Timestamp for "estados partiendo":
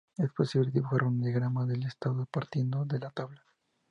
1.85-2.85